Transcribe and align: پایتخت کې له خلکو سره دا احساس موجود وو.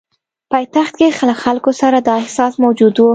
پایتخت 0.51 0.93
کې 0.99 1.07
له 1.29 1.35
خلکو 1.43 1.71
سره 1.81 1.97
دا 2.07 2.13
احساس 2.21 2.53
موجود 2.63 2.95
وو. 2.97 3.09